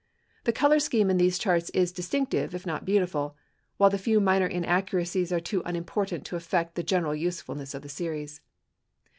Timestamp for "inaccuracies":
4.47-5.31